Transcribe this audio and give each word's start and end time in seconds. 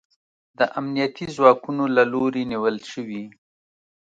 د 0.57 0.59
امنیتي 0.79 1.25
ځواکونو 1.35 1.83
له 1.95 2.03
لوري 2.13 2.43
نیول 2.51 2.77
شوی 2.91 3.23